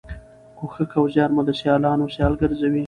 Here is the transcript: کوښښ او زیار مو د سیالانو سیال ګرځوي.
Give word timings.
کوښښ 0.57 0.91
او 0.99 1.05
زیار 1.13 1.29
مو 1.35 1.41
د 1.47 1.49
سیالانو 1.59 2.05
سیال 2.15 2.33
ګرځوي. 2.41 2.79